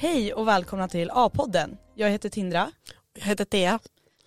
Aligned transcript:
Hej 0.00 0.34
och 0.34 0.48
välkomna 0.48 0.88
till 0.88 1.10
A-podden. 1.10 1.78
Jag 1.94 2.10
heter 2.10 2.28
Tindra. 2.28 2.72
Jag 3.14 3.24
heter 3.26 3.44
Thea. 3.44 3.78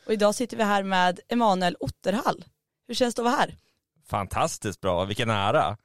Och 0.06 0.14
idag 0.14 0.36
sitter 0.36 0.58
vi 0.58 0.64
här 0.64 0.84
med 0.84 1.20
Emanuel 1.28 1.78
Otterhall. 1.80 2.46
Hur 2.88 2.96
känns 2.96 3.16
det 3.16 3.22
att 3.22 3.26
vara 3.26 3.36
här? 3.36 3.58
Fantastiskt 4.06 4.82
bra, 4.82 5.06
vilken 5.06 5.30
ära. 5.30 5.78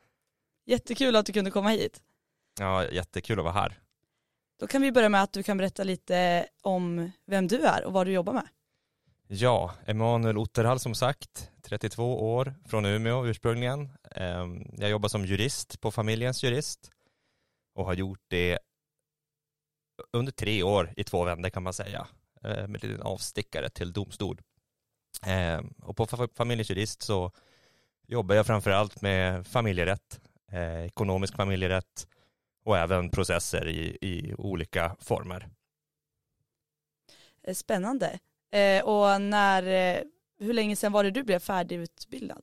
Jättekul 0.66 1.16
att 1.16 1.27
du 1.27 1.32
kunde 1.32 1.51
komma 1.51 1.69
hit. 1.69 2.01
Ja, 2.61 2.88
jättekul 2.88 3.38
att 3.38 3.45
vara 3.45 3.55
här. 3.55 3.79
Då 4.61 4.66
kan 4.66 4.82
vi 4.82 4.93
börja 4.93 5.09
med 5.09 5.23
att 5.23 5.32
du 5.32 5.43
kan 5.43 5.56
berätta 5.56 5.84
lite 5.84 6.46
om 6.62 7.11
vem 7.27 7.48
du 7.48 7.61
är 7.61 7.84
och 7.84 7.92
vad 7.92 8.06
du 8.06 8.12
jobbar 8.12 8.33
med. 8.33 8.48
Ja, 9.28 9.75
Emanuel 9.86 10.39
Otterhall 10.39 10.80
som 10.80 10.95
sagt, 10.95 11.50
32 11.62 12.34
år, 12.34 12.55
från 12.66 12.84
Umeå 12.84 13.27
ursprungligen. 13.27 13.89
Ehm, 14.11 14.66
jag 14.78 14.91
jobbar 14.91 15.09
som 15.09 15.25
jurist 15.25 15.80
på 15.80 15.91
familjens 15.91 16.42
jurist 16.42 16.91
och 17.75 17.84
har 17.84 17.95
gjort 17.95 18.23
det 18.28 18.59
under 20.12 20.33
tre 20.33 20.62
år 20.62 20.93
i 20.97 21.05
två 21.05 21.25
vändor 21.25 21.51
kan 21.51 21.62
man 21.62 21.73
säga, 21.73 22.06
eh, 22.45 22.66
med 22.66 22.84
en 22.84 23.02
avstickare 23.02 23.69
till 23.69 23.93
domstol. 23.93 24.41
Ehm, 25.27 25.75
och 25.83 25.97
på 25.97 26.06
familjens 26.34 26.70
jurist 26.70 27.02
så 27.02 27.33
jobbar 28.06 28.34
jag 28.34 28.47
framförallt 28.47 29.03
med 29.03 29.47
familjerätt, 29.47 30.20
eh, 30.53 30.84
ekonomisk 30.84 31.37
familjerätt 31.37 32.06
och 32.65 32.79
även 32.79 33.11
processer 33.11 33.69
i, 33.69 33.98
i 34.01 34.34
olika 34.39 34.97
former. 35.01 35.48
Eh, 37.42 37.55
spännande. 37.55 38.19
och 38.84 39.20
när, 39.20 39.62
hur 40.39 40.53
länge 40.53 40.77
sedan 40.77 40.92
var 40.92 41.05
det 41.05 41.11
du 41.11 41.22
blev 41.22 41.39
färdigutbildad? 41.39 42.42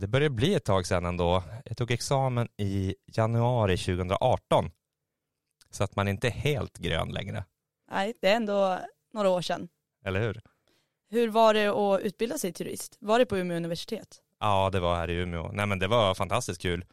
det 0.00 0.08
började 0.08 0.34
bli 0.34 0.54
ett 0.54 0.64
tag 0.64 0.86
sedan 0.86 1.04
ändå. 1.04 1.42
Jag 1.64 1.76
tog 1.76 1.90
examen 1.90 2.48
i 2.56 2.94
januari 3.06 3.76
2018 3.76 4.70
så 5.70 5.84
att 5.84 5.96
man 5.96 6.08
inte 6.08 6.26
är 6.26 6.32
helt 6.32 6.78
grön 6.78 7.08
längre. 7.08 7.44
Nej, 7.90 8.14
det 8.20 8.28
är 8.28 8.36
ändå 8.36 8.78
några 9.12 9.28
år 9.28 9.42
sedan. 9.42 9.68
Eller 10.04 10.20
hur? 10.20 10.40
Hur 11.10 11.28
var 11.28 11.54
det 11.54 11.66
att 11.66 12.00
utbilda 12.00 12.38
sig 12.38 12.52
till 12.52 12.66
jurist? 12.66 12.96
Var 13.00 13.18
det 13.18 13.26
på 13.26 13.38
Umeå 13.38 13.56
universitet? 13.56 14.22
Ja, 14.40 14.70
det 14.70 14.80
var 14.80 14.96
här 14.96 15.10
i 15.10 15.14
Umeå. 15.14 15.52
Nej 15.52 15.66
men 15.66 15.78
det 15.78 15.88
var 15.88 16.14
fantastiskt 16.14 16.62
kul. 16.62 16.84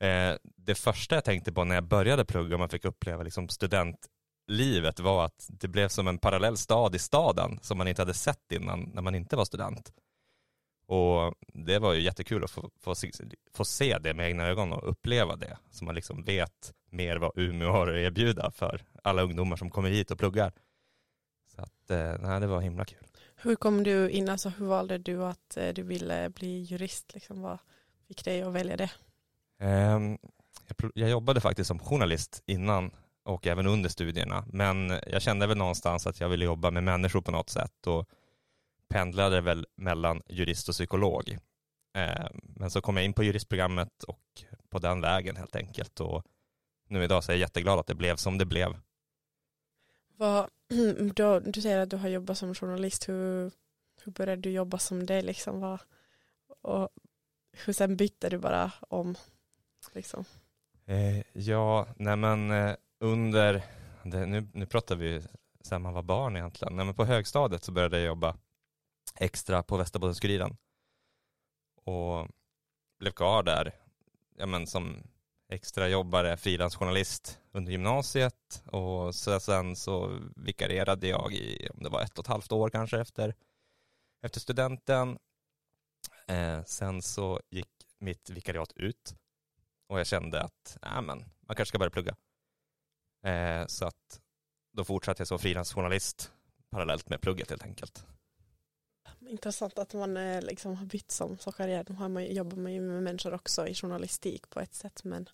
Eh, 0.00 0.34
det 0.42 0.74
första 0.74 1.14
jag 1.14 1.24
tänkte 1.24 1.52
på 1.52 1.64
när 1.64 1.74
jag 1.74 1.84
började 1.84 2.24
plugga 2.24 2.54
och 2.54 2.60
man 2.60 2.68
fick 2.68 2.84
uppleva 2.84 3.22
liksom 3.22 3.48
studentlivet 3.48 5.00
var 5.00 5.24
att 5.24 5.46
det 5.48 5.68
blev 5.68 5.88
som 5.88 6.08
en 6.08 6.18
parallell 6.18 6.56
stad 6.56 6.94
i 6.94 6.98
staden 6.98 7.58
som 7.62 7.78
man 7.78 7.88
inte 7.88 8.02
hade 8.02 8.14
sett 8.14 8.52
innan 8.52 8.90
när 8.94 9.02
man 9.02 9.14
inte 9.14 9.36
var 9.36 9.44
student. 9.44 9.92
Och 10.86 11.34
det 11.52 11.78
var 11.78 11.92
ju 11.92 12.00
jättekul 12.00 12.44
att 12.44 12.50
få, 12.50 12.70
få, 12.80 12.94
få 13.54 13.64
se 13.64 13.98
det 13.98 14.14
med 14.14 14.26
egna 14.28 14.46
ögon 14.46 14.72
och 14.72 14.90
uppleva 14.90 15.36
det. 15.36 15.58
Så 15.70 15.84
man 15.84 15.94
liksom 15.94 16.24
vet 16.24 16.72
mer 16.94 17.16
vad 17.16 17.32
Umeå 17.38 17.70
har 17.70 17.86
att 17.88 17.94
erbjuda 17.94 18.50
för 18.50 18.82
alla 19.02 19.22
ungdomar 19.22 19.56
som 19.56 19.70
kommer 19.70 19.90
hit 19.90 20.10
och 20.10 20.18
pluggar. 20.18 20.52
Så 21.54 21.60
att, 21.60 21.90
eh, 21.90 22.14
nej, 22.20 22.40
det 22.40 22.46
var 22.46 22.60
himla 22.60 22.84
kul. 22.84 23.06
Hur 23.36 23.56
kom 23.56 23.82
du 23.82 24.10
in, 24.10 24.28
alltså 24.28 24.48
hur 24.48 24.66
valde 24.66 24.98
du 24.98 25.24
att 25.24 25.56
eh, 25.56 25.68
du 25.68 25.82
ville 25.82 26.30
bli 26.30 26.62
jurist? 26.62 27.14
Liksom, 27.14 27.42
vad 27.42 27.58
fick 28.08 28.24
dig 28.24 28.42
att 28.42 28.52
välja 28.52 28.76
det? 28.76 28.90
Um, 29.58 30.18
jag, 30.94 31.10
jobbade 31.10 31.40
faktiskt 31.40 31.68
som 31.68 31.78
journalist 31.78 32.42
innan 32.46 32.90
och 33.22 33.46
även 33.46 33.66
under 33.66 33.90
studierna. 33.90 34.44
Men 34.46 35.00
jag 35.06 35.22
kände 35.22 35.46
väl 35.46 35.56
någonstans 35.56 36.06
att 36.06 36.20
jag 36.20 36.28
ville 36.28 36.44
jobba 36.44 36.70
med 36.70 36.84
människor 36.84 37.20
på 37.20 37.30
något 37.30 37.50
sätt 37.50 37.86
och 37.86 38.08
pendlade 38.88 39.40
väl 39.40 39.66
mellan 39.76 40.22
jurist 40.28 40.68
och 40.68 40.74
psykolog. 40.74 41.38
Eh, 41.96 42.26
men 42.32 42.70
så 42.70 42.80
kom 42.80 42.96
jag 42.96 43.04
in 43.04 43.12
på 43.12 43.24
juristprogrammet 43.24 44.02
och 44.02 44.20
på 44.70 44.78
den 44.78 45.00
vägen 45.00 45.36
helt 45.36 45.56
enkelt. 45.56 46.00
Och 46.00 46.24
nu 46.94 47.04
idag 47.04 47.24
så 47.24 47.32
är 47.32 47.34
jag 47.34 47.40
jätteglad 47.40 47.78
att 47.78 47.86
det 47.86 47.94
blev 47.94 48.16
som 48.16 48.38
det 48.38 48.44
blev. 48.44 48.76
Vad, 50.16 50.50
då, 51.14 51.40
du 51.40 51.60
säger 51.60 51.78
att 51.78 51.90
du 51.90 51.96
har 51.96 52.08
jobbat 52.08 52.38
som 52.38 52.54
journalist. 52.54 53.08
Hur, 53.08 53.50
hur 54.04 54.12
började 54.12 54.42
du 54.42 54.50
jobba 54.50 54.78
som 54.78 55.06
det? 55.06 55.22
Liksom? 55.22 55.60
Vad, 55.60 55.80
och 56.62 56.88
hur 57.52 57.72
sen 57.72 57.96
bytte 57.96 58.28
du 58.28 58.38
bara 58.38 58.72
om? 58.88 59.14
Liksom? 59.92 60.24
Eh, 60.86 61.22
ja, 61.32 61.86
nej 61.96 62.16
men 62.16 62.50
eh, 62.50 62.74
under, 63.00 63.62
det, 64.02 64.26
nu, 64.26 64.48
nu 64.52 64.66
pratar 64.66 64.96
vi 64.96 65.22
sen 65.60 65.82
man 65.82 65.94
var 65.94 66.02
barn 66.02 66.36
egentligen. 66.36 66.76
Nej, 66.76 66.86
men 66.86 66.94
på 66.94 67.04
högstadiet 67.04 67.64
så 67.64 67.72
började 67.72 67.96
jag 67.96 68.06
jobba 68.06 68.36
extra 69.14 69.62
på 69.62 69.76
Västerbottens-Kuriren. 69.76 70.56
Och 71.84 72.28
blev 72.98 73.10
kvar 73.10 73.42
där, 73.42 73.74
ja 74.36 74.46
men 74.46 74.66
som 74.66 75.02
extra 75.54 75.88
jobbare, 75.88 76.36
frilansjournalist 76.36 77.40
under 77.52 77.72
gymnasiet 77.72 78.62
och 78.66 79.14
så 79.14 79.40
sen 79.40 79.76
så 79.76 80.20
vikarierade 80.36 81.08
jag 81.08 81.32
i, 81.32 81.68
om 81.74 81.82
det 81.82 81.88
var 81.88 82.02
ett 82.02 82.18
och 82.18 82.24
ett 82.24 82.28
halvt 82.28 82.52
år 82.52 82.70
kanske 82.70 83.00
efter, 83.00 83.34
efter 84.22 84.40
studenten. 84.40 85.18
Eh, 86.26 86.64
sen 86.64 87.02
så 87.02 87.40
gick 87.50 87.70
mitt 87.98 88.30
vikariat 88.30 88.72
ut 88.76 89.14
och 89.88 89.98
jag 89.98 90.06
kände 90.06 90.42
att, 90.42 90.78
äh, 90.82 91.02
men, 91.02 91.18
man 91.18 91.56
kanske 91.56 91.66
ska 91.66 91.78
börja 91.78 91.90
plugga. 91.90 92.16
Eh, 93.24 93.66
så 93.66 93.86
att 93.86 94.20
då 94.72 94.84
fortsatte 94.84 95.20
jag 95.20 95.28
som 95.28 95.38
frilansjournalist 95.38 96.32
parallellt 96.70 97.08
med 97.08 97.20
plugget 97.20 97.50
helt 97.50 97.62
enkelt. 97.62 98.06
Intressant 99.28 99.78
att 99.78 99.94
man 99.94 100.16
eh, 100.16 100.42
liksom 100.42 100.76
har 100.76 100.86
bytt 100.86 101.10
som 101.10 101.38
så 101.38 101.52
karriär. 101.52 101.84
Nu 101.88 101.94
har 101.94 102.08
man, 102.08 102.26
jobbar 102.26 102.56
man 102.56 102.72
ju 102.72 102.80
med 102.80 103.02
människor 103.02 103.34
också 103.34 103.66
i 103.66 103.74
journalistik 103.74 104.50
på 104.50 104.60
ett 104.60 104.74
sätt 104.74 105.04
men 105.04 105.28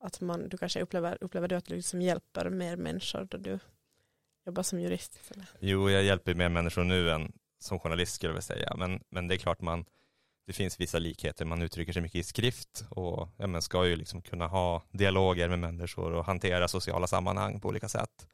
att 0.00 0.20
man, 0.20 0.48
du 0.48 0.58
kanske 0.58 0.80
upplever, 0.80 1.18
upplever 1.20 1.48
du 1.48 1.54
att 1.54 1.64
du 1.64 1.74
liksom 1.74 2.02
hjälper 2.02 2.50
mer 2.50 2.76
människor 2.76 3.28
då 3.30 3.38
du 3.38 3.58
jobbar 4.46 4.62
som 4.62 4.80
jurist? 4.80 5.20
Eller? 5.30 5.46
Jo, 5.60 5.90
jag 5.90 6.02
hjälper 6.02 6.34
mer 6.34 6.48
människor 6.48 6.84
nu 6.84 7.10
än 7.10 7.32
som 7.58 7.78
journalist 7.78 8.14
skulle 8.14 8.28
jag 8.28 8.34
vilja 8.34 8.42
säga. 8.42 8.76
Men, 8.76 9.00
men 9.08 9.28
det 9.28 9.34
är 9.34 9.38
klart 9.38 9.60
man, 9.60 9.84
det 10.46 10.52
finns 10.52 10.80
vissa 10.80 10.98
likheter. 10.98 11.44
Man 11.44 11.62
uttrycker 11.62 11.92
sig 11.92 12.02
mycket 12.02 12.18
i 12.18 12.22
skrift 12.22 12.84
och 12.90 13.28
ja, 13.36 13.46
men 13.46 13.62
ska 13.62 13.86
ju 13.86 13.96
liksom 13.96 14.22
kunna 14.22 14.46
ha 14.46 14.82
dialoger 14.90 15.48
med 15.48 15.58
människor 15.58 16.12
och 16.12 16.24
hantera 16.24 16.68
sociala 16.68 17.06
sammanhang 17.06 17.60
på 17.60 17.68
olika 17.68 17.88
sätt. 17.88 18.28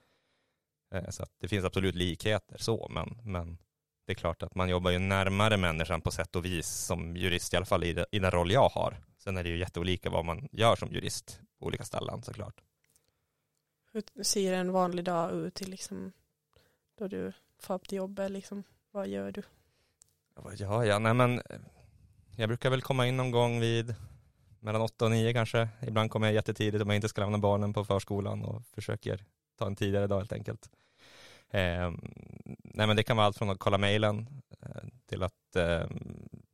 Eh, 0.94 1.08
så 1.10 1.22
att 1.22 1.30
det 1.40 1.48
finns 1.48 1.64
absolut 1.64 1.94
likheter 1.94 2.58
så, 2.58 2.88
men, 2.90 3.18
men 3.24 3.58
det 4.06 4.12
är 4.12 4.14
klart 4.14 4.42
att 4.42 4.54
man 4.54 4.68
jobbar 4.68 4.90
ju 4.90 4.98
närmare 4.98 5.56
människan 5.56 6.00
på 6.00 6.10
sätt 6.10 6.36
och 6.36 6.44
vis 6.44 6.68
som 6.68 7.16
jurist, 7.16 7.54
i 7.54 7.56
alla 7.56 7.66
fall 7.66 7.84
i, 7.84 8.04
den 8.10 8.30
roll 8.30 8.52
jag 8.52 8.68
har. 8.68 8.96
Sen 9.18 9.36
är 9.36 9.42
det 9.42 9.48
ju 9.48 9.58
jätteolika 9.58 10.10
vad 10.10 10.24
man 10.24 10.48
gör 10.52 10.76
som 10.76 10.92
jurist 10.92 11.40
på 11.58 11.66
olika 11.66 11.84
ställen 11.84 12.22
såklart. 12.22 12.60
Hur 13.92 14.22
ser 14.22 14.52
en 14.52 14.72
vanlig 14.72 15.04
dag 15.04 15.32
ut 15.32 15.54
till 15.54 15.70
liksom, 15.70 16.12
då 16.98 17.08
du 17.08 17.32
får 17.58 17.74
upp 17.74 17.88
till 17.88 17.98
jobbet? 17.98 18.30
Liksom, 18.30 18.64
vad 18.90 19.08
gör 19.08 19.32
du? 19.32 19.42
Ja, 20.58 20.84
ja, 20.84 20.98
nej 20.98 21.14
men 21.14 21.42
jag 22.36 22.48
brukar 22.48 22.70
väl 22.70 22.82
komma 22.82 23.06
in 23.06 23.16
någon 23.16 23.30
gång 23.30 23.60
vid 23.60 23.94
mellan 24.60 24.82
åtta 24.82 25.04
och 25.04 25.10
nio 25.10 25.32
kanske. 25.32 25.68
Ibland 25.82 26.10
kommer 26.10 26.26
jag 26.26 26.34
jättetidigt 26.34 26.82
om 26.82 26.88
jag 26.88 26.96
inte 26.96 27.08
ska 27.08 27.20
lämna 27.20 27.38
barnen 27.38 27.72
på 27.72 27.84
förskolan 27.84 28.44
och 28.44 28.66
försöker 28.66 29.24
ta 29.58 29.66
en 29.66 29.76
tidigare 29.76 30.06
dag 30.06 30.18
helt 30.18 30.32
enkelt. 30.32 30.70
Eh, 31.52 31.92
nej 32.64 32.86
men 32.86 32.96
det 32.96 33.02
kan 33.02 33.16
vara 33.16 33.26
allt 33.26 33.38
från 33.38 33.50
att 33.50 33.58
kolla 33.58 33.78
mejlen 33.78 34.42
eh, 34.62 34.82
till 35.06 35.22
att 35.22 35.56
eh, 35.56 35.86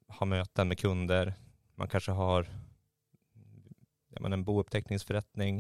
ha 0.09 0.27
möten 0.27 0.69
med 0.69 0.79
kunder. 0.79 1.35
Man 1.75 1.89
kanske 1.89 2.13
har 2.13 2.49
ja, 4.09 4.21
men 4.21 4.33
en 4.33 4.45
bouppteckningsförrättning 4.45 5.59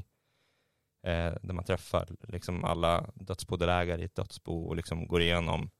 eh, 1.06 1.34
där 1.42 1.52
man 1.52 1.64
träffar 1.64 2.08
liksom 2.28 2.64
alla 2.64 3.10
dödsbodelägare 3.14 4.02
i 4.02 4.04
ett 4.04 4.14
dödsbo 4.14 4.62
och 4.62 4.76
liksom 4.76 5.06
går 5.06 5.20
igenom 5.20 5.70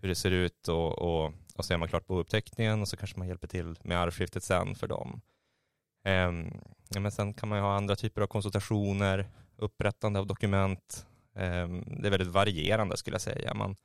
hur 0.00 0.08
det 0.08 0.14
ser 0.14 0.30
ut 0.30 0.68
och, 0.68 0.98
och, 0.98 1.32
och 1.54 1.64
så 1.64 1.74
är 1.74 1.78
man 1.78 1.88
klart 1.88 2.06
bouppteckningen 2.06 2.80
och 2.80 2.88
så 2.88 2.96
kanske 2.96 3.18
man 3.18 3.28
hjälper 3.28 3.48
till 3.48 3.78
med 3.82 3.98
arvsskiftet 3.98 4.42
sen 4.42 4.74
för 4.74 4.86
dem. 4.86 5.20
Eh, 6.04 6.32
ja, 6.88 7.00
men 7.00 7.12
sen 7.12 7.34
kan 7.34 7.48
man 7.48 7.58
ju 7.58 7.62
ha 7.62 7.76
andra 7.76 7.96
typer 7.96 8.22
av 8.22 8.26
konsultationer, 8.26 9.28
upprättande 9.56 10.18
av 10.20 10.26
dokument, 10.26 11.07
Ehm, 11.38 11.84
det 11.86 12.08
är 12.08 12.10
väldigt 12.10 12.28
varierande 12.28 12.96
skulle 12.96 13.14
jag 13.14 13.20
säga. 13.20 13.54
Man, 13.54 13.76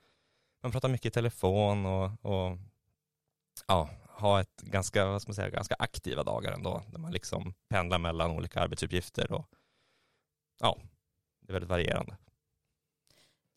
man 0.64 0.72
pratar 0.72 0.90
mycket 0.90 1.06
i 1.06 1.12
telefon 1.12 1.86
och, 1.86 2.26
och 2.26 2.58
ja, 3.68 3.90
har 4.10 4.42
ett 4.42 4.62
ganska, 4.62 5.06
vad 5.06 5.22
ska 5.22 5.30
man 5.30 5.36
säga, 5.36 5.50
ganska 5.50 5.76
aktiva 5.80 6.24
dagar 6.24 6.52
ändå, 6.52 6.84
där 6.92 7.00
man 7.00 7.12
liksom 7.12 7.54
pendlar 7.70 7.98
mellan 7.98 8.32
olika 8.32 8.60
arbetsuppgifter 8.60 9.32
och 9.32 9.46
ja, 10.60 10.80
det 11.40 11.52
är 11.52 11.54
väldigt 11.54 11.70
varierande. 11.70 12.18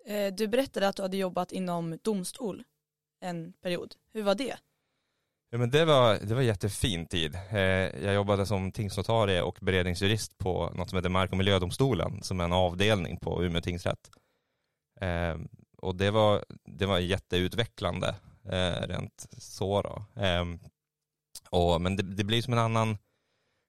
Eh, 0.07 0.35
du 0.35 0.49
berättade 0.49 0.89
att 0.89 0.97
du 0.97 1.03
hade 1.03 1.17
jobbat 1.17 1.53
inom 1.53 1.99
domstol 2.03 2.65
en 3.21 3.53
period. 3.53 3.95
Hur 4.13 4.23
var 4.23 4.35
det? 4.35 4.59
Ja, 5.51 5.59
men 5.59 5.71
det, 5.71 5.85
var, 5.85 6.19
det 6.23 6.35
var 6.35 6.43
jättefin 6.43 7.07
tid. 7.07 7.35
Eh, 7.51 7.61
jag 8.05 8.15
jobbade 8.15 8.47
som 8.47 8.73
tingsnotarie 8.73 9.43
och 9.43 9.59
beredningsjurist 9.63 10.39
på 10.39 10.71
något 10.75 10.91
som 10.91 10.97
heter 10.97 11.09
Mark 11.09 11.31
och 11.31 11.37
miljödomstolen 11.37 12.23
som 12.23 12.41
är 12.41 12.45
en 12.45 12.53
avdelning 12.53 13.17
på 13.17 13.45
Umeå 13.45 13.61
tingsrätt. 13.61 14.11
Eh, 15.01 15.37
och 15.79 15.97
det 15.97 16.11
var, 16.11 16.45
det 16.65 16.87
var 16.87 16.99
jätteutvecklande 16.99 18.15
eh, 18.45 18.89
rent 18.89 19.27
så 19.39 19.83
då. 19.83 20.05
Ehm, 20.23 20.59
och, 21.51 21.81
men 21.81 21.97
det, 21.97 22.03
det 22.03 22.25
blir 22.25 22.43
som 22.43 22.53
en 22.53 22.59
annan, 22.59 22.99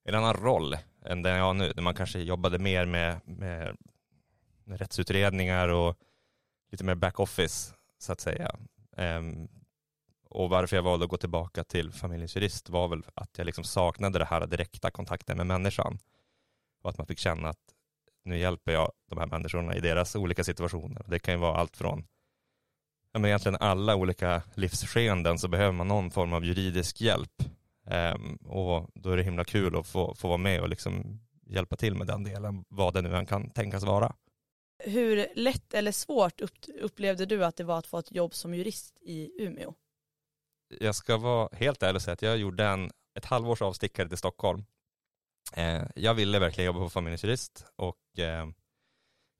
en 0.05 0.15
annan 0.15 0.33
roll. 0.33 0.77
än 1.05 1.21
den 1.21 1.37
jag 1.37 1.43
har 1.43 1.53
nu. 1.53 1.73
Där 1.73 1.81
man 1.81 1.95
kanske 1.95 2.19
jobbade 2.19 2.59
mer 2.59 2.85
med, 2.85 3.19
med, 3.25 3.77
med 4.63 4.79
rättsutredningar 4.79 5.67
och 5.67 5.95
lite 6.71 6.83
mer 6.83 6.95
backoffice 6.95 7.73
så 7.99 8.11
att 8.11 8.21
säga. 8.21 8.55
Ehm, 8.97 9.47
och 10.29 10.49
varför 10.49 10.75
jag 10.75 10.83
valde 10.83 11.05
att 11.05 11.11
gå 11.11 11.17
tillbaka 11.17 11.63
till 11.63 11.91
familjens 11.91 12.35
jurist 12.35 12.69
var 12.69 12.87
väl 12.87 13.03
att 13.13 13.37
jag 13.37 13.45
liksom 13.45 13.63
saknade 13.63 14.19
det 14.19 14.25
här 14.25 14.47
direkta 14.47 14.91
kontakten 14.91 15.37
med 15.37 15.47
människan. 15.47 15.99
Och 16.83 16.89
att 16.89 16.97
man 16.97 17.07
fick 17.07 17.19
känna 17.19 17.49
att 17.49 17.73
nu 18.23 18.37
hjälper 18.37 18.71
jag 18.71 18.91
de 19.09 19.19
här 19.19 19.27
människorna 19.27 19.75
i 19.75 19.79
deras 19.79 20.15
olika 20.15 20.43
situationer. 20.43 21.05
Det 21.07 21.19
kan 21.19 21.33
ju 21.33 21.39
vara 21.39 21.57
allt 21.57 21.77
från 21.77 22.07
ja, 23.11 23.19
men 23.19 23.25
egentligen 23.25 23.57
alla 23.59 23.95
olika 23.95 24.41
livsskeenden 24.53 25.39
så 25.39 25.47
behöver 25.47 25.71
man 25.71 25.87
någon 25.87 26.11
form 26.11 26.33
av 26.33 26.45
juridisk 26.45 27.01
hjälp. 27.01 27.43
Um, 28.15 28.35
och 28.35 28.89
då 28.93 29.09
är 29.09 29.17
det 29.17 29.23
himla 29.23 29.43
kul 29.43 29.75
att 29.75 29.87
få, 29.87 30.15
få 30.15 30.27
vara 30.27 30.37
med 30.37 30.61
och 30.61 30.69
liksom 30.69 31.19
hjälpa 31.45 31.75
till 31.75 31.95
med 31.95 32.07
den 32.07 32.23
delen, 32.23 32.65
vad 32.69 32.93
det 32.93 33.01
nu 33.01 33.15
än 33.15 33.25
kan 33.25 33.49
tänkas 33.49 33.83
vara. 33.83 34.15
Hur 34.83 35.27
lätt 35.35 35.73
eller 35.73 35.91
svårt 35.91 36.41
upplevde 36.81 37.25
du 37.25 37.45
att 37.45 37.55
det 37.55 37.63
var 37.63 37.79
att 37.79 37.87
få 37.87 37.99
ett 37.99 38.11
jobb 38.11 38.33
som 38.33 38.53
jurist 38.53 38.97
i 39.01 39.43
Umeå? 39.43 39.73
Jag 40.69 40.95
ska 40.95 41.17
vara 41.17 41.49
helt 41.51 41.83
ärlig 41.83 41.95
och 41.95 42.01
säga 42.01 42.13
att 42.13 42.21
jag 42.21 42.37
gjorde 42.37 42.65
en, 42.65 42.91
ett 43.15 43.25
halvårs 43.25 43.61
avstickare 43.61 44.07
till 44.07 44.17
Stockholm. 44.17 44.65
Eh, 45.53 45.83
jag 45.95 46.13
ville 46.13 46.39
verkligen 46.39 46.65
jobba 46.65 46.79
på 46.79 46.89
Familjejurist 46.89 47.65
och 47.75 48.19
eh, 48.19 48.47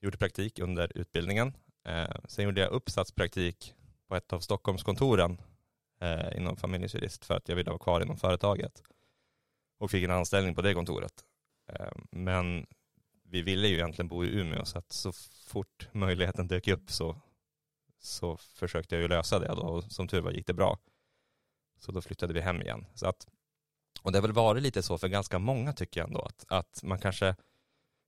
gjorde 0.01 0.17
praktik 0.17 0.59
under 0.59 0.97
utbildningen. 0.97 1.53
Eh, 1.85 2.15
sen 2.27 2.45
gjorde 2.45 2.61
jag 2.61 2.71
uppsatspraktik 2.71 3.73
på 4.07 4.15
ett 4.15 4.33
av 4.33 4.39
Stockholmskontoren 4.39 5.41
eh, 6.01 6.37
inom 6.37 6.57
Familjejurist 6.57 7.25
för 7.25 7.35
att 7.35 7.49
jag 7.49 7.55
ville 7.55 7.69
vara 7.69 7.79
kvar 7.79 8.01
inom 8.01 8.17
företaget. 8.17 8.81
Och 9.79 9.91
fick 9.91 10.03
en 10.03 10.11
anställning 10.11 10.55
på 10.55 10.61
det 10.61 10.73
kontoret. 10.73 11.25
Eh, 11.71 11.91
men 12.11 12.67
vi 13.23 13.41
ville 13.41 13.67
ju 13.67 13.75
egentligen 13.75 14.07
bo 14.07 14.25
i 14.25 14.39
Umeå 14.39 14.65
så 14.65 14.77
att 14.77 14.91
så 14.91 15.11
fort 15.47 15.89
möjligheten 15.91 16.47
dök 16.47 16.67
upp 16.67 16.91
så, 16.91 17.21
så 17.99 18.37
försökte 18.37 18.95
jag 18.95 19.01
ju 19.01 19.07
lösa 19.07 19.39
det 19.39 19.47
då 19.47 19.61
och 19.61 19.83
som 19.83 20.07
tur 20.07 20.21
var 20.21 20.31
gick 20.31 20.47
det 20.47 20.53
bra. 20.53 20.79
Så 21.79 21.91
då 21.91 22.01
flyttade 22.01 22.33
vi 22.33 22.41
hem 22.41 22.61
igen. 22.61 22.85
Så 22.93 23.07
att, 23.07 23.27
och 24.01 24.11
det 24.11 24.17
har 24.17 24.21
väl 24.21 24.31
varit 24.31 24.63
lite 24.63 24.83
så 24.83 24.97
för 24.97 25.07
ganska 25.07 25.39
många 25.39 25.73
tycker 25.73 25.99
jag 25.99 26.07
ändå 26.07 26.21
att, 26.21 26.45
att 26.47 26.83
man 26.83 26.99
kanske 26.99 27.35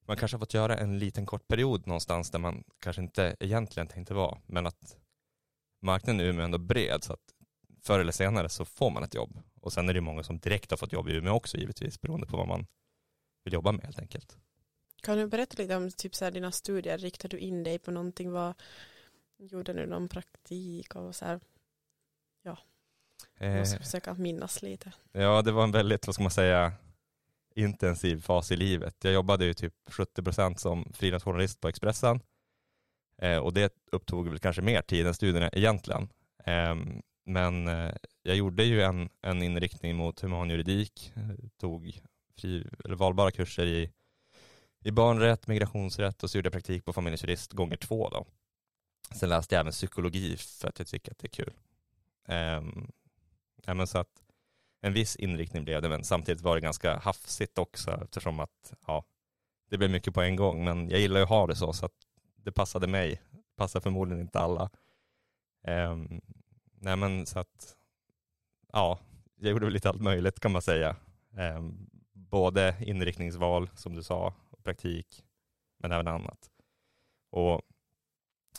man 0.09 0.17
kanske 0.17 0.35
har 0.35 0.39
fått 0.39 0.53
göra 0.53 0.77
en 0.77 0.99
liten 0.99 1.25
kort 1.25 1.47
period 1.47 1.87
någonstans 1.87 2.31
där 2.31 2.39
man 2.39 2.63
kanske 2.79 3.01
inte 3.01 3.35
egentligen 3.39 3.87
tänkte 3.87 4.13
vara, 4.13 4.37
men 4.45 4.67
att 4.67 4.97
marknaden 5.81 6.21
i 6.21 6.23
Umeå 6.23 6.41
är 6.41 6.45
ändå 6.45 6.57
bred 6.57 7.03
så 7.03 7.13
att 7.13 7.33
förr 7.81 7.99
eller 7.99 8.11
senare 8.11 8.49
så 8.49 8.65
får 8.65 8.89
man 8.89 9.03
ett 9.03 9.13
jobb. 9.13 9.39
Och 9.61 9.73
sen 9.73 9.89
är 9.89 9.93
det 9.93 10.01
många 10.01 10.23
som 10.23 10.39
direkt 10.39 10.71
har 10.71 10.77
fått 10.77 10.93
jobb 10.93 11.09
i 11.09 11.15
Umeå 11.15 11.33
också 11.33 11.57
givetvis, 11.57 12.01
beroende 12.01 12.27
på 12.27 12.37
vad 12.37 12.47
man 12.47 12.67
vill 13.43 13.53
jobba 13.53 13.71
med 13.71 13.85
helt 13.85 13.99
enkelt. 13.99 14.37
Kan 15.01 15.17
du 15.17 15.27
berätta 15.27 15.61
lite 15.61 15.75
om 15.75 15.91
typ 15.91 16.15
så 16.15 16.25
här, 16.25 16.31
dina 16.31 16.51
studier? 16.51 16.97
Riktade 16.97 17.37
du 17.37 17.41
in 17.41 17.63
dig 17.63 17.79
på 17.79 17.91
någonting? 17.91 18.31
Vad 18.31 18.53
gjorde 19.37 19.73
du 19.73 19.85
någon 19.85 20.09
praktik 20.09 20.95
och 20.95 21.15
så 21.15 21.25
här? 21.25 21.39
Ja, 22.41 22.57
jag 23.39 23.59
måste 23.59 23.75
eh, 23.75 23.81
försöka 23.81 24.13
minnas 24.13 24.61
lite. 24.61 24.91
Ja, 25.11 25.41
det 25.41 25.51
var 25.51 25.63
en 25.63 25.71
väldigt, 25.71 26.07
vad 26.07 26.13
ska 26.13 26.23
man 26.23 26.31
säga, 26.31 26.73
intensiv 27.55 28.21
fas 28.21 28.51
i 28.51 28.55
livet. 28.55 28.95
Jag 29.03 29.13
jobbade 29.13 29.45
ju 29.45 29.53
typ 29.53 29.73
70% 29.89 30.55
som 30.55 30.93
frilansjournalist 30.93 31.61
på 31.61 31.67
Expressen 31.67 32.19
eh, 33.21 33.37
och 33.37 33.53
det 33.53 33.73
upptog 33.91 34.29
väl 34.29 34.39
kanske 34.39 34.61
mer 34.61 34.81
tid 34.81 35.07
än 35.07 35.13
studierna 35.13 35.49
egentligen. 35.49 36.09
Eh, 36.43 36.75
men 37.25 37.67
eh, 37.67 37.93
jag 38.23 38.35
gjorde 38.35 38.63
ju 38.63 38.81
en, 38.81 39.09
en 39.21 39.43
inriktning 39.43 39.95
mot 39.95 40.19
humanjuridik, 40.19 41.13
tog 41.59 42.01
fri, 42.37 42.67
eller 42.85 42.95
valbara 42.95 43.31
kurser 43.31 43.65
i 43.65 43.91
i 44.83 44.91
barnrätt, 44.91 45.47
migrationsrätt 45.47 46.23
och 46.23 46.29
så 46.29 46.37
gjorde 46.37 46.47
jag 46.47 46.53
praktik 46.53 46.85
på 46.85 46.93
familjens 46.93 47.23
jurist 47.23 47.53
gånger 47.53 47.75
två 47.75 48.09
då. 48.09 48.25
Sen 49.15 49.29
läste 49.29 49.55
jag 49.55 49.59
även 49.59 49.71
psykologi 49.71 50.37
för 50.37 50.67
att 50.69 50.79
jag 50.79 50.87
tycker 50.87 51.11
att 51.11 51.17
det 51.17 51.25
är 51.25 51.43
kul. 51.43 51.53
Um, 52.27 52.91
ja, 53.65 53.73
men 53.73 53.87
så 53.87 53.97
att 53.97 54.23
en 54.81 54.93
viss 54.93 55.15
inriktning 55.15 55.63
blev 55.63 55.81
det, 55.81 55.89
men 55.89 56.03
samtidigt 56.03 56.41
var 56.41 56.55
det 56.55 56.61
ganska 56.61 56.97
hafsigt 56.97 57.57
också 57.57 57.91
eftersom 58.03 58.39
att 58.39 58.73
ja, 58.87 59.05
det 59.69 59.77
blev 59.77 59.89
mycket 59.89 60.13
på 60.13 60.21
en 60.21 60.35
gång. 60.35 60.63
Men 60.63 60.89
jag 60.89 60.99
gillar 60.99 61.19
ju 61.19 61.23
att 61.23 61.29
ha 61.29 61.47
det 61.47 61.55
så, 61.55 61.73
så 61.73 61.85
att 61.85 62.07
det 62.35 62.51
passade 62.51 62.87
mig. 62.87 63.21
Passar 63.55 63.79
förmodligen 63.79 64.21
inte 64.21 64.39
alla. 64.39 64.69
Um, 65.67 66.21
nej 66.73 66.95
men 66.95 67.25
så 67.25 67.39
att, 67.39 67.77
ja, 68.73 68.99
jag 69.35 69.51
gjorde 69.51 69.65
väl 69.65 69.73
lite 69.73 69.89
allt 69.89 70.01
möjligt 70.01 70.39
kan 70.39 70.51
man 70.51 70.61
säga. 70.61 70.95
Um, 71.31 71.89
både 72.13 72.75
inriktningsval 72.81 73.69
som 73.75 73.95
du 73.95 74.03
sa 74.03 74.33
och 74.49 74.63
praktik, 74.63 75.23
men 75.77 75.91
även 75.91 76.07
annat. 76.07 76.49
Och 77.31 77.61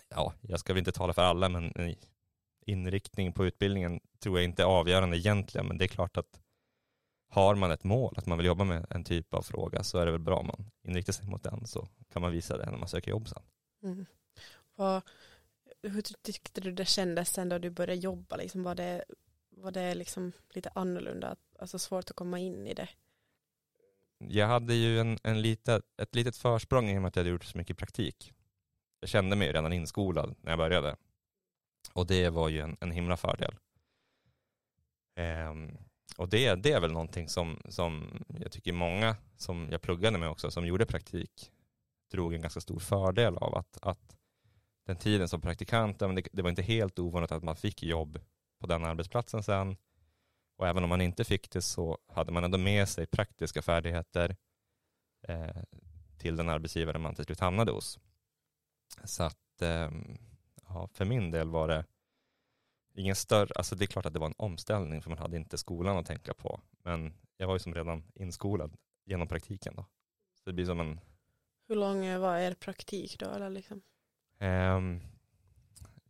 ja, 0.08 0.32
jag 0.40 0.60
ska 0.60 0.72
väl 0.72 0.78
inte 0.78 0.92
tala 0.92 1.12
för 1.12 1.22
alla, 1.22 1.48
men 1.48 1.72
inriktning 2.70 3.32
på 3.32 3.46
utbildningen 3.46 4.00
tror 4.18 4.38
jag 4.38 4.44
inte 4.44 4.62
är 4.62 4.66
avgörande 4.66 5.18
egentligen, 5.18 5.66
men 5.66 5.78
det 5.78 5.84
är 5.84 5.88
klart 5.88 6.16
att 6.16 6.40
har 7.28 7.54
man 7.54 7.70
ett 7.70 7.84
mål, 7.84 8.14
att 8.16 8.26
man 8.26 8.38
vill 8.38 8.46
jobba 8.46 8.64
med 8.64 8.86
en 8.90 9.04
typ 9.04 9.34
av 9.34 9.42
fråga, 9.42 9.84
så 9.84 9.98
är 9.98 10.06
det 10.06 10.12
väl 10.12 10.20
bra 10.20 10.36
om 10.36 10.46
man 10.46 10.70
inriktar 10.84 11.12
sig 11.12 11.26
mot 11.26 11.42
den, 11.42 11.66
så 11.66 11.88
kan 12.12 12.22
man 12.22 12.32
visa 12.32 12.56
det 12.56 12.70
när 12.70 12.78
man 12.78 12.88
söker 12.88 13.10
jobb 13.10 13.28
sen. 13.28 13.42
Mm. 13.82 14.06
Och 14.76 15.02
hur 15.82 16.02
tyckte 16.22 16.60
du 16.60 16.72
det 16.72 16.84
kändes 16.84 17.28
sen 17.28 17.48
då 17.48 17.58
du 17.58 17.70
började 17.70 17.94
jobba? 17.94 18.36
Liksom, 18.36 18.62
var 18.62 18.74
det, 18.74 19.04
var 19.48 19.70
det 19.70 19.94
liksom 19.94 20.32
lite 20.50 20.70
annorlunda, 20.74 21.36
alltså 21.58 21.78
svårt 21.78 22.10
att 22.10 22.16
komma 22.16 22.38
in 22.38 22.66
i 22.66 22.74
det? 22.74 22.88
jag 24.28 24.46
hade 24.46 24.74
ju 24.74 25.00
en, 25.00 25.18
en 25.22 25.42
lite, 25.42 25.82
ett 26.02 26.14
litet 26.14 26.36
försprång 26.36 26.90
i 26.90 26.98
och 26.98 27.02
med 27.02 27.08
att 27.08 27.16
jag 27.16 27.20
hade 27.20 27.30
gjort 27.30 27.44
så 27.44 27.58
mycket 27.58 27.78
praktik. 27.78 28.32
Jag 29.00 29.08
kände 29.08 29.36
mig 29.36 29.52
redan 29.52 29.72
inskolad 29.72 30.34
när 30.40 30.52
jag 30.52 30.58
började. 30.58 30.96
Och 31.92 32.06
det 32.06 32.30
var 32.30 32.48
ju 32.48 32.60
en, 32.60 32.76
en 32.80 32.90
himla 32.90 33.16
fördel. 33.16 33.54
Um, 35.50 35.78
och 36.16 36.28
det, 36.28 36.54
det 36.54 36.72
är 36.72 36.80
väl 36.80 36.92
någonting 36.92 37.28
som, 37.28 37.62
som 37.68 38.22
jag 38.40 38.52
tycker 38.52 38.72
många 38.72 39.16
som 39.36 39.68
jag 39.70 39.82
pluggade 39.82 40.18
med 40.18 40.28
också, 40.28 40.50
som 40.50 40.66
gjorde 40.66 40.86
praktik, 40.86 41.52
drog 42.10 42.34
en 42.34 42.42
ganska 42.42 42.60
stor 42.60 42.78
fördel 42.78 43.36
av 43.36 43.54
att, 43.54 43.78
att 43.82 44.16
den 44.86 44.96
tiden 44.96 45.28
som 45.28 45.40
praktikant, 45.40 45.98
det, 45.98 46.22
det 46.32 46.42
var 46.42 46.50
inte 46.50 46.62
helt 46.62 46.98
ovanligt 46.98 47.32
att 47.32 47.42
man 47.42 47.56
fick 47.56 47.82
jobb 47.82 48.20
på 48.60 48.66
den 48.66 48.84
arbetsplatsen 48.84 49.42
sen 49.42 49.76
och 50.60 50.68
även 50.68 50.84
om 50.84 50.88
man 50.88 51.00
inte 51.00 51.24
fick 51.24 51.50
det 51.50 51.62
så 51.62 51.98
hade 52.06 52.32
man 52.32 52.44
ändå 52.44 52.58
med 52.58 52.88
sig 52.88 53.06
praktiska 53.06 53.62
färdigheter 53.62 54.36
eh, 55.28 55.62
till 56.18 56.36
den 56.36 56.48
arbetsgivare 56.48 56.98
man 56.98 57.14
till 57.14 57.24
slut 57.24 57.40
hamnade 57.40 57.72
hos. 57.72 57.98
Så 59.04 59.22
att 59.22 59.62
eh, 59.62 59.90
ja, 60.74 60.88
för 60.92 61.04
min 61.04 61.30
del 61.30 61.48
var 61.48 61.68
det 61.68 61.84
ingen 62.94 63.16
större, 63.16 63.48
alltså 63.54 63.76
det 63.76 63.84
är 63.84 63.86
klart 63.86 64.06
att 64.06 64.12
det 64.12 64.18
var 64.18 64.26
en 64.26 64.34
omställning 64.38 65.02
för 65.02 65.10
man 65.10 65.18
hade 65.18 65.36
inte 65.36 65.58
skolan 65.58 65.96
att 65.96 66.06
tänka 66.06 66.34
på. 66.34 66.60
Men 66.82 67.14
jag 67.36 67.46
var 67.46 67.54
ju 67.54 67.58
som 67.58 67.74
redan 67.74 68.04
inskolad 68.14 68.76
genom 69.04 69.28
praktiken 69.28 69.74
då. 69.76 69.86
Så 70.34 70.50
det 70.50 70.52
blir 70.52 70.66
som 70.66 70.80
en... 70.80 71.00
Hur 71.68 71.76
lång 71.76 72.18
var 72.18 72.38
er 72.38 72.54
praktik 72.54 73.18
då? 73.18 73.30
Eller 73.30 73.50
liksom? 73.50 73.82
Um, 74.40 75.00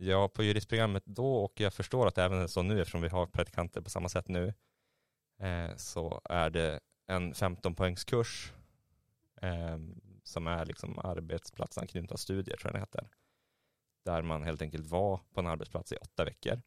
Ja, 0.03 0.29
på 0.29 0.43
juristprogrammet 0.43 1.03
då 1.07 1.35
och 1.35 1.61
jag 1.61 1.75
förstår 1.75 2.07
att 2.07 2.19
även 2.19 2.49
så 2.49 2.63
nu 2.63 2.81
eftersom 2.81 3.03
vi 3.03 3.09
har 3.09 3.27
predikanter 3.27 3.81
på 3.81 3.91
samma 3.91 4.09
sätt 4.09 4.29
nu 4.29 4.55
eh, 5.41 5.77
så 5.77 6.21
är 6.25 6.51
det 6.51 6.81
en 7.07 7.35
15 7.35 7.75
poängskurs 7.75 8.53
eh, 9.43 9.79
som 10.23 10.47
är 10.47 10.65
liksom 10.65 10.99
arbetsplatsanknutna 10.99 12.17
studier 12.17 12.57
tror 12.57 12.73
jag 12.73 12.75
det 12.75 12.81
heter. 12.81 13.09
Där 14.03 14.23
man 14.23 14.43
helt 14.43 14.63
enkelt 14.63 14.87
var 14.87 15.21
på 15.31 15.41
en 15.41 15.47
arbetsplats 15.47 15.93
i 15.93 15.97
åtta 15.97 16.25
veckor 16.25 16.63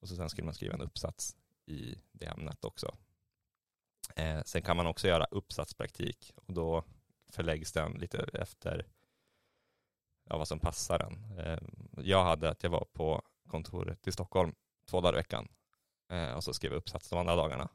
och 0.00 0.08
så 0.08 0.16
sen 0.16 0.30
skulle 0.30 0.44
man 0.44 0.54
skriva 0.54 0.74
en 0.74 0.80
uppsats 0.80 1.36
i 1.66 1.94
det 2.12 2.26
ämnet 2.26 2.64
också. 2.64 2.96
Eh, 4.16 4.42
sen 4.42 4.62
kan 4.62 4.76
man 4.76 4.86
också 4.86 5.08
göra 5.08 5.24
uppsatspraktik 5.24 6.32
och 6.34 6.54
då 6.54 6.84
förläggs 7.28 7.72
den 7.72 7.92
lite 7.92 8.18
efter 8.32 8.86
ja, 10.24 10.38
vad 10.38 10.48
som 10.48 10.58
passar 10.58 10.98
en. 10.98 11.38
Eh, 11.38 11.58
jag 12.04 12.24
hade 12.24 12.50
att 12.50 12.62
jag 12.62 12.70
var 12.70 12.84
på 12.92 13.22
kontoret 13.48 14.06
i 14.06 14.12
Stockholm 14.12 14.54
två 14.86 15.00
dagar 15.00 15.14
i 15.14 15.16
veckan 15.16 15.48
eh, 16.08 16.32
och 16.32 16.44
så 16.44 16.52
skrev 16.52 16.72
jag 16.72 16.78
uppsats 16.78 17.08
de 17.08 17.18
andra 17.18 17.36
dagarna. 17.36 17.68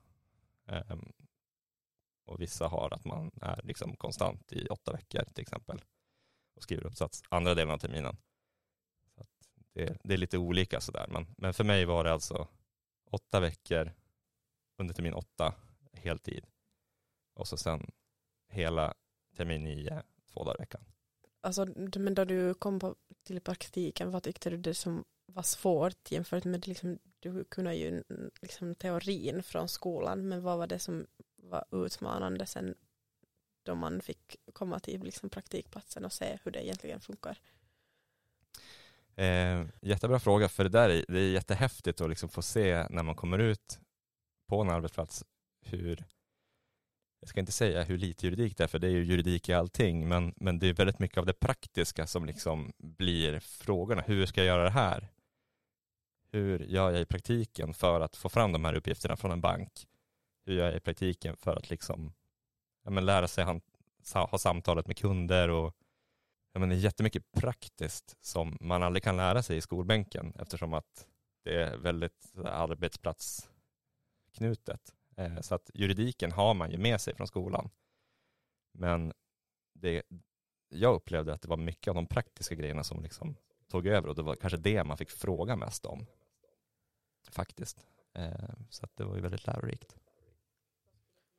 Ehm, 0.67 1.13
och 2.25 2.41
vissa 2.41 2.67
har 2.67 2.93
att 2.93 3.05
man 3.05 3.31
är 3.41 3.61
liksom 3.63 3.95
konstant 3.95 4.53
i 4.53 4.67
åtta 4.67 4.91
veckor 4.91 5.23
till 5.33 5.41
exempel 5.41 5.81
och 6.55 6.63
skriver 6.63 6.85
uppsats 6.85 7.23
andra 7.29 7.53
delen 7.53 7.73
av 7.73 7.77
terminen. 7.77 8.17
Så 9.15 9.25
det, 9.73 9.97
det, 10.03 10.13
är 10.13 10.17
lite 10.17 10.37
olika 10.37 10.81
sådär, 10.81 11.05
men, 11.09 11.27
men 11.37 11.53
för 11.53 11.63
mig 11.63 11.85
var 11.85 12.03
det 12.03 12.11
alltså 12.11 12.47
åtta 13.11 13.39
veckor 13.39 13.91
under 14.77 14.93
termin 14.93 15.13
åtta, 15.13 15.55
heltid. 15.93 16.45
Och 17.33 17.47
så 17.47 17.57
sen 17.57 17.91
hela 18.49 18.93
termin 19.37 19.63
nio, 19.63 20.03
två 20.33 20.43
dagar 20.43 20.55
i 20.55 20.61
veckan 20.61 20.85
alltså, 21.45 21.67
men 21.95 22.13
då 22.13 22.25
du 22.25 22.53
kom 22.53 22.79
på, 22.79 22.95
till 23.23 23.41
praktiken, 23.41 24.11
vad 24.11 24.23
tyckte 24.23 24.49
du 24.49 24.57
det 24.57 24.73
som 24.73 25.05
var 25.25 25.43
svårt 25.43 26.11
jämfört 26.11 26.43
med 26.43 26.67
liksom, 26.67 26.99
du 27.19 27.43
kunde 27.43 27.75
ju 27.75 28.03
liksom 28.41 28.75
teorin 28.75 29.43
från 29.43 29.69
skolan, 29.69 30.27
men 30.27 30.43
vad 30.43 30.57
var 30.57 30.67
det 30.67 30.79
som 30.79 31.07
var 31.35 31.65
utmanande 31.71 32.45
sen 32.45 32.75
då 33.63 33.75
man 33.75 34.01
fick 34.01 34.35
komma 34.53 34.79
till 34.79 35.03
liksom 35.03 35.29
praktikplatsen 35.29 36.05
och 36.05 36.13
se 36.13 36.39
hur 36.43 36.51
det 36.51 36.65
egentligen 36.65 36.99
funkar? 36.99 37.39
Eh, 39.17 39.65
jättebra 39.81 40.19
fråga, 40.19 40.49
för 40.49 40.63
det 40.63 40.69
där 40.69 40.89
är, 40.89 41.05
det 41.07 41.19
är 41.19 41.31
jättehäftigt 41.31 42.01
att 42.01 42.09
liksom 42.09 42.29
få 42.29 42.41
se 42.41 42.87
när 42.89 43.03
man 43.03 43.15
kommer 43.15 43.39
ut 43.39 43.79
på 44.49 44.61
en 44.61 44.69
arbetsplats 44.69 45.23
hur, 45.65 46.05
jag 47.19 47.29
ska 47.29 47.39
inte 47.39 47.51
säga 47.51 47.83
hur 47.83 47.97
lite 47.97 48.25
juridik 48.25 48.57
det 48.57 48.63
är, 48.63 48.67
för 48.67 48.79
det 48.79 48.87
är 48.87 48.91
ju 48.91 49.03
juridik 49.03 49.49
i 49.49 49.53
allting, 49.53 50.07
men, 50.07 50.33
men 50.35 50.59
det 50.59 50.67
är 50.67 50.73
väldigt 50.73 50.99
mycket 50.99 51.17
av 51.17 51.25
det 51.25 51.33
praktiska 51.33 52.07
som 52.07 52.25
liksom 52.25 52.73
blir 52.77 53.39
frågorna. 53.39 54.01
Hur 54.01 54.25
ska 54.25 54.41
jag 54.41 54.47
göra 54.47 54.63
det 54.63 54.69
här? 54.69 55.07
Hur 56.31 56.59
gör 56.59 56.91
jag 56.91 57.01
i 57.01 57.05
praktiken 57.05 57.73
för 57.73 58.01
att 58.01 58.15
få 58.15 58.29
fram 58.29 58.51
de 58.51 58.65
här 58.65 58.73
uppgifterna 58.73 59.17
från 59.17 59.31
en 59.31 59.41
bank? 59.41 59.87
Hur 60.45 60.53
gör 60.53 60.65
jag 60.65 60.75
i 60.75 60.79
praktiken 60.79 61.37
för 61.37 61.55
att 61.55 61.69
liksom, 61.69 62.13
ja, 62.83 62.89
men 62.89 63.05
lära 63.05 63.27
sig 63.27 63.43
han, 63.43 63.61
ha 64.13 64.37
samtalet 64.37 64.87
med 64.87 64.97
kunder 64.97 65.49
och 65.49 65.75
ja, 66.55 66.59
men 66.59 66.69
det 66.69 66.75
är 66.75 66.79
jättemycket 66.79 67.31
praktiskt 67.31 68.17
som 68.21 68.57
man 68.61 68.83
aldrig 68.83 69.03
kan 69.03 69.17
lära 69.17 69.43
sig 69.43 69.57
i 69.57 69.61
skolbänken 69.61 70.33
eftersom 70.39 70.73
att 70.73 71.07
det 71.43 71.61
är 71.61 71.77
väldigt 71.77 72.33
arbetsplatsknutet. 72.45 74.95
Eh, 75.17 75.41
så 75.41 75.55
att 75.55 75.71
juridiken 75.73 76.31
har 76.31 76.53
man 76.53 76.71
ju 76.71 76.77
med 76.77 77.01
sig 77.01 77.15
från 77.15 77.27
skolan. 77.27 77.69
Men 78.71 79.13
det, 79.73 80.03
jag 80.69 80.95
upplevde 80.95 81.33
att 81.33 81.41
det 81.41 81.47
var 81.47 81.57
mycket 81.57 81.87
av 81.87 81.95
de 81.95 82.07
praktiska 82.07 82.55
grejerna 82.55 82.83
som 82.83 83.03
liksom 83.03 83.35
tog 83.67 83.87
över 83.87 84.07
och 84.07 84.15
det 84.15 84.23
var 84.23 84.35
kanske 84.35 84.57
det 84.57 84.83
man 84.83 84.97
fick 84.97 85.09
fråga 85.09 85.55
mest 85.55 85.85
om. 85.85 86.05
Faktiskt. 87.29 87.87
Eh, 88.13 88.49
så 88.69 88.85
att 88.85 88.97
det 88.97 89.03
var 89.03 89.15
ju 89.15 89.21
väldigt 89.21 89.47
lärorikt. 89.47 89.95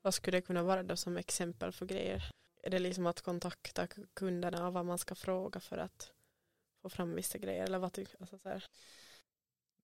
Vad 0.03 0.15
skulle 0.15 0.37
det 0.37 0.43
kunna 0.43 0.63
vara 0.63 0.83
då 0.83 0.97
som 0.97 1.17
exempel 1.17 1.73
för 1.73 1.87
grejer? 1.87 2.31
Är 2.63 2.71
det 2.71 2.79
liksom 2.79 3.07
att 3.07 3.21
kontakta 3.21 3.87
kunderna 4.15 4.67
och 4.67 4.73
vad 4.73 4.87
man 4.87 4.99
ska 4.99 5.15
fråga 5.15 5.61
för 5.61 5.79
att 5.79 6.13
få 6.87 6.91
fram 6.91 7.15
vissa 7.15 7.39
grejer 7.39 7.65
eller 7.65 7.79
vad 7.79 7.93
tycker 7.93 8.21
alltså 8.21 8.39
så 8.39 8.49
här. 8.49 8.65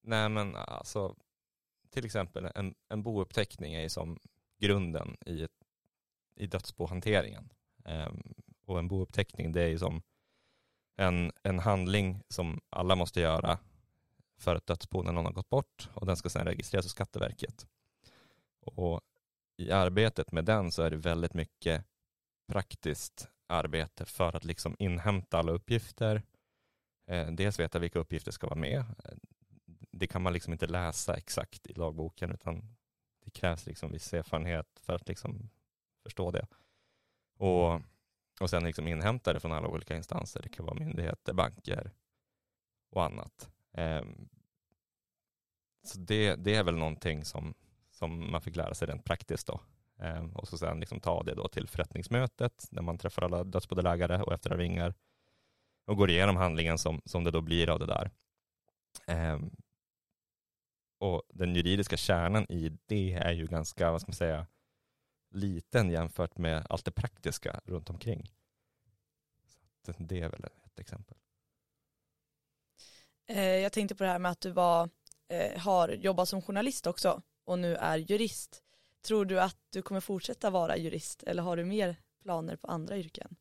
Nej 0.01 0.29
men 0.29 0.57
alltså 0.57 1.17
till 1.91 2.05
exempel 2.05 2.49
en, 2.55 2.75
en 2.89 3.03
bouppteckning 3.03 3.75
är 3.75 3.81
ju 3.81 3.89
som 3.89 4.19
grunden 4.59 5.17
i, 5.27 5.43
ett, 5.43 5.65
i 6.37 6.47
dödsbohanteringen. 6.47 7.53
Um, 7.85 8.35
och 8.65 8.79
en 8.79 8.89
bouppteckning 8.89 9.53
det 9.53 9.63
är 9.63 9.69
ju 9.69 9.79
som 9.79 10.03
en, 10.97 11.33
en 11.43 11.59
handling 11.59 12.23
som 12.29 12.61
alla 12.71 12.95
måste 12.97 13.21
göra 13.21 13.59
för 14.37 14.57
ett 14.57 14.67
dödsbo 14.67 15.03
när 15.03 15.13
någon 15.13 15.25
har 15.25 15.33
gått 15.33 15.51
bort 15.51 15.89
och 15.95 16.07
den 16.07 16.17
ska 16.17 16.29
sedan 16.29 16.47
registreras 16.47 16.85
hos 16.85 16.93
Skatteverket. 16.93 17.67
Och 18.61 19.01
i 19.57 19.71
arbetet 19.71 20.33
med 20.33 20.45
den 20.45 20.73
så 20.73 20.83
är 20.83 20.91
det 20.91 20.97
väldigt 20.97 21.35
mycket 21.35 21.85
praktiskt 22.47 23.29
arbete 23.47 24.05
för 24.05 24.37
att 24.37 24.45
liksom 24.45 24.77
inhämta 24.79 25.39
alla 25.39 25.53
uppgifter. 25.53 26.23
Eh, 27.07 27.27
dels 27.27 27.61
veta 27.61 27.79
vilka 27.79 27.99
uppgifter 27.99 28.33
ska 28.33 28.47
vara 28.47 28.59
med. 28.59 28.79
Eh, 28.79 29.15
det 29.93 30.07
kan 30.07 30.23
man 30.23 30.33
liksom 30.33 30.53
inte 30.53 30.67
läsa 30.67 31.17
exakt 31.17 31.67
i 31.67 31.73
lagboken 31.73 32.33
utan 32.33 32.77
det 33.25 33.31
krävs 33.31 33.67
liksom 33.67 33.93
viss 33.93 34.15
erfarenhet 34.15 34.81
för 34.81 34.95
att 34.95 35.09
liksom 35.09 35.51
förstå 36.03 36.31
det. 36.31 36.47
Och, 37.39 37.81
och 38.41 38.51
sen 38.51 38.65
liksom 38.65 38.89
inhämta 38.89 39.33
det 39.33 39.41
från 39.41 39.53
alla 39.53 39.69
olika 39.69 39.97
instanser. 39.97 40.43
Det 40.43 40.49
kan 40.49 40.67
vara 40.67 40.79
myndigheter, 40.79 41.33
banker 41.33 41.91
och 42.91 43.05
annat. 43.05 43.51
Eh, 43.73 44.05
så 45.85 45.99
det, 45.99 46.35
det 46.35 46.55
är 46.55 46.65
väl 46.65 46.77
någonting 46.77 47.25
som, 47.25 47.55
som 47.91 48.31
man 48.31 48.41
fick 48.41 48.57
lära 48.57 48.75
sig 48.75 48.89
rent 48.89 49.05
praktiskt 49.05 49.47
då. 49.47 49.61
Eh, 50.03 50.25
och 50.35 50.49
så 50.49 50.59
sen 50.59 50.81
liksom 50.81 51.01
ta 51.01 51.23
det 51.23 51.35
då 51.35 51.49
till 51.49 51.69
förrättningsmötet 51.69 52.69
där 52.71 52.83
man 52.83 52.99
träffar 52.99 53.23
alla 53.23 53.45
dödsbodelägare 53.45 54.23
och 54.23 54.33
efterarvingar 54.33 54.95
och 55.87 55.97
går 55.97 56.11
igenom 56.11 56.37
handlingen 56.37 56.79
som, 56.79 57.03
som 57.05 57.25
det 57.25 57.31
då 57.31 57.41
blir 57.41 57.71
av 57.71 57.79
det 57.79 57.87
där. 57.87 58.11
Eh, 59.07 59.41
och 60.99 61.23
den 61.29 61.55
juridiska 61.55 61.97
kärnan 61.97 62.47
i 62.49 62.79
det 62.87 63.13
är 63.13 63.33
ju 63.33 63.47
ganska, 63.47 63.91
vad 63.91 64.01
ska 64.01 64.09
man 64.09 64.15
säga, 64.15 64.47
liten 65.31 65.91
jämfört 65.91 66.39
med 66.39 66.67
allt 66.71 66.85
det 66.85 66.91
praktiska 66.91 67.61
runt 67.65 67.91
omkring. 67.91 68.31
Så 69.87 69.93
det 69.99 70.21
är 70.21 70.29
väl 70.29 70.45
ett 70.45 70.81
exempel. 70.81 71.17
Eh, 73.27 73.43
jag 73.43 73.73
tänkte 73.73 73.95
på 73.95 74.05
det 74.05 74.11
här 74.11 74.19
med 74.19 74.31
att 74.31 74.41
du 74.41 74.51
var, 74.51 74.91
eh, 75.29 75.61
har 75.61 75.89
jobbat 75.89 76.29
som 76.29 76.43
journalist 76.43 76.87
också 76.87 77.23
och 77.45 77.59
nu 77.59 77.77
är 77.77 77.97
jurist. 77.97 78.63
Tror 79.03 79.25
du 79.25 79.41
att 79.41 79.57
du 79.71 79.83
kommer 79.83 80.01
fortsätta 80.01 80.51
vara 80.51 80.77
jurist 80.77 81.23
eller 81.23 81.43
har 81.43 81.57
du 81.57 81.65
mer 81.65 81.97
planer 82.23 82.57
på 82.57 82.67
andra 82.67 82.97
yrken? 82.97 83.37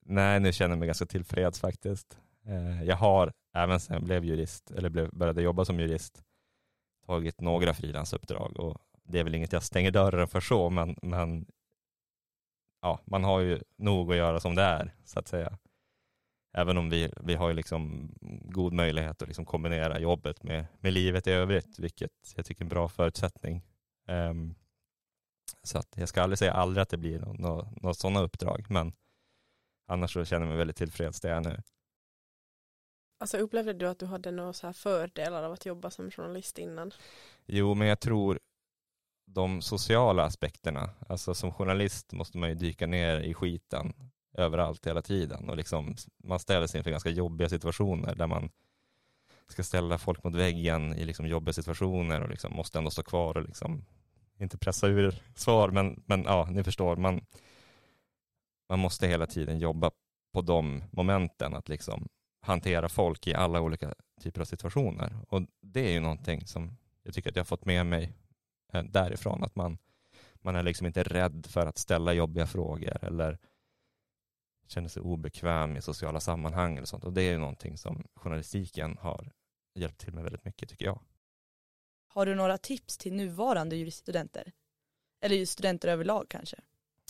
Nej, 0.00 0.40
nu 0.40 0.52
känner 0.52 0.70
jag 0.70 0.78
mig 0.78 0.86
ganska 0.86 1.06
tillfreds 1.06 1.60
faktiskt. 1.60 2.18
Eh, 2.46 2.82
jag 2.82 2.96
har, 2.96 3.32
även 3.54 3.80
sedan 3.80 3.94
jag 3.94 4.04
blev 4.04 4.24
jurist, 4.24 4.70
eller 4.70 5.10
började 5.10 5.42
jobba 5.42 5.64
som 5.64 5.80
jurist, 5.80 6.22
tagit 7.06 7.40
några 7.40 7.74
frilansuppdrag 7.74 8.60
och 8.60 8.78
det 9.02 9.18
är 9.18 9.24
väl 9.24 9.34
inget 9.34 9.52
jag 9.52 9.62
stänger 9.62 9.90
dörren 9.90 10.28
för 10.28 10.40
så, 10.40 10.70
men, 10.70 10.96
men 11.02 11.46
ja, 12.82 13.00
man 13.04 13.24
har 13.24 13.40
ju 13.40 13.60
nog 13.76 14.10
att 14.10 14.16
göra 14.16 14.40
som 14.40 14.54
det 14.54 14.62
är, 14.62 14.94
så 15.04 15.18
att 15.18 15.28
säga. 15.28 15.58
Även 16.52 16.78
om 16.78 16.90
vi, 16.90 17.12
vi 17.20 17.34
har 17.34 17.48
ju 17.48 17.54
liksom 17.54 18.10
god 18.44 18.72
möjlighet 18.72 19.22
att 19.22 19.28
liksom 19.28 19.44
kombinera 19.44 20.00
jobbet 20.00 20.42
med, 20.42 20.66
med 20.80 20.92
livet 20.92 21.26
i 21.26 21.30
övrigt, 21.30 21.78
vilket 21.78 22.10
jag 22.36 22.44
tycker 22.44 22.62
är 22.62 22.64
en 22.64 22.68
bra 22.68 22.88
förutsättning. 22.88 23.62
Um, 24.08 24.54
så 25.62 25.78
att 25.78 25.94
jag 25.96 26.08
ska 26.08 26.22
aldrig 26.22 26.38
säga 26.38 26.52
aldrig 26.52 26.82
att 26.82 26.88
det 26.88 26.96
blir 26.96 27.18
något 27.18 27.38
nå, 27.38 27.72
nå 27.82 27.94
sådana 27.94 28.20
uppdrag, 28.20 28.66
men 28.68 28.92
annars 29.86 30.12
så 30.12 30.24
känner 30.24 30.46
jag 30.46 30.48
mig 30.48 30.58
väldigt 30.58 30.76
tillfreds 30.76 31.20
där 31.20 31.28
jag 31.28 31.46
är 31.46 31.50
nu. 31.50 31.62
Alltså 33.18 33.38
upplevde 33.38 33.72
du 33.72 33.88
att 33.88 33.98
du 33.98 34.06
hade 34.06 34.30
några 34.30 34.52
så 34.52 34.66
här 34.66 34.72
fördelar 34.72 35.42
av 35.42 35.52
att 35.52 35.66
jobba 35.66 35.90
som 35.90 36.10
journalist 36.10 36.58
innan? 36.58 36.92
Jo, 37.46 37.74
men 37.74 37.88
jag 37.88 38.00
tror 38.00 38.38
de 39.24 39.62
sociala 39.62 40.24
aspekterna, 40.24 40.90
alltså 41.08 41.34
som 41.34 41.52
journalist 41.52 42.12
måste 42.12 42.38
man 42.38 42.48
ju 42.48 42.54
dyka 42.54 42.86
ner 42.86 43.20
i 43.20 43.34
skiten 43.34 43.92
överallt 44.32 44.86
hela 44.86 45.02
tiden 45.02 45.48
och 45.48 45.56
liksom 45.56 45.96
man 46.24 46.38
ställer 46.38 46.66
sig 46.66 46.78
inför 46.78 46.90
ganska 46.90 47.10
jobbiga 47.10 47.48
situationer 47.48 48.14
där 48.14 48.26
man 48.26 48.50
ska 49.48 49.62
ställa 49.62 49.98
folk 49.98 50.24
mot 50.24 50.34
väggen 50.34 50.94
i 50.94 51.04
liksom 51.04 51.26
jobbiga 51.26 51.52
situationer 51.52 52.20
och 52.22 52.28
liksom 52.28 52.56
måste 52.56 52.78
ändå 52.78 52.90
stå 52.90 53.02
kvar 53.02 53.36
och 53.36 53.42
liksom 53.42 53.84
inte 54.40 54.58
pressa 54.58 54.86
ur 54.86 55.22
svar, 55.34 55.70
men, 55.70 56.02
men 56.06 56.22
ja, 56.22 56.48
ni 56.50 56.64
förstår, 56.64 56.96
man, 56.96 57.26
man 58.68 58.78
måste 58.78 59.06
hela 59.06 59.26
tiden 59.26 59.58
jobba 59.58 59.90
på 60.32 60.42
de 60.42 60.84
momenten, 60.90 61.54
att 61.54 61.68
liksom 61.68 62.08
hantera 62.40 62.88
folk 62.88 63.26
i 63.26 63.34
alla 63.34 63.60
olika 63.60 63.94
typer 64.20 64.40
av 64.40 64.44
situationer. 64.44 65.16
Och 65.28 65.42
det 65.60 65.80
är 65.80 65.92
ju 65.92 66.00
någonting 66.00 66.46
som 66.46 66.76
jag 67.02 67.14
tycker 67.14 67.30
att 67.30 67.36
jag 67.36 67.40
har 67.40 67.46
fått 67.46 67.64
med 67.64 67.86
mig 67.86 68.12
eh, 68.72 68.82
därifrån, 68.82 69.44
att 69.44 69.56
man, 69.56 69.78
man 70.34 70.56
är 70.56 70.62
liksom 70.62 70.86
inte 70.86 71.02
rädd 71.02 71.46
för 71.48 71.66
att 71.66 71.78
ställa 71.78 72.12
jobbiga 72.12 72.46
frågor 72.46 73.04
eller 73.04 73.38
känner 74.66 74.88
sig 74.88 75.02
obekväm 75.02 75.76
i 75.76 75.82
sociala 75.82 76.20
sammanhang 76.20 76.76
eller 76.76 76.86
sånt. 76.86 77.04
Och 77.04 77.12
det 77.12 77.22
är 77.22 77.32
ju 77.32 77.38
någonting 77.38 77.76
som 77.76 78.04
journalistiken 78.14 78.98
har 79.00 79.32
hjälpt 79.74 80.00
till 80.00 80.14
med 80.14 80.24
väldigt 80.24 80.44
mycket 80.44 80.68
tycker 80.68 80.84
jag. 80.84 81.00
Har 82.12 82.26
du 82.26 82.34
några 82.34 82.58
tips 82.58 82.98
till 82.98 83.14
nuvarande 83.14 83.76
juriststudenter? 83.76 84.52
Eller 85.20 85.46
studenter 85.46 85.88
överlag 85.88 86.26
kanske? 86.28 86.56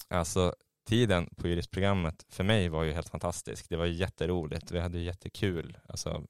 Alltså 0.09 0.55
tiden 0.85 1.27
på 1.37 1.49
juristprogrammet 1.49 2.27
för 2.29 2.45
mig 2.45 2.69
var 2.69 2.85
ju 2.85 2.93
helt 2.93 3.09
fantastisk. 3.09 3.69
Det 3.69 3.77
var 3.77 3.87
jätteroligt. 3.87 4.71
Vi 4.71 4.81
hade 4.81 4.99
jättekul. 4.99 5.79
Alltså, 5.89 6.27